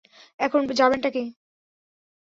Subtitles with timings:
[0.39, 1.23] এখন যাবেনটা কে?